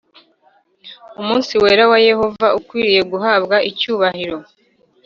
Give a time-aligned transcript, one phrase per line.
[1.21, 4.37] umunsi wera wa Yehova ukwiriye guhabwa icyubahiro